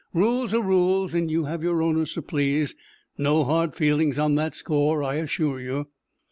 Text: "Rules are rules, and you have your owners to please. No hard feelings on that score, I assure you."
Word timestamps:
"Rules 0.15 0.51
are 0.55 0.63
rules, 0.63 1.13
and 1.13 1.29
you 1.29 1.43
have 1.43 1.61
your 1.61 1.83
owners 1.83 2.15
to 2.15 2.23
please. 2.23 2.73
No 3.19 3.43
hard 3.43 3.75
feelings 3.75 4.17
on 4.17 4.33
that 4.33 4.55
score, 4.55 5.03
I 5.03 5.17
assure 5.17 5.59
you." 5.59 5.89